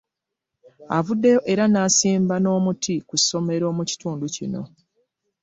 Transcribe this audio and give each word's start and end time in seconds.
Avuddeyo 0.97 1.39
era 1.51 1.63
n'asimba 1.67 2.35
n'omuti 2.39 2.95
ku 3.07 3.15
ssomero 3.21 3.67
mu 3.77 3.83
kitundu 3.89 4.25
kino. 4.35 4.61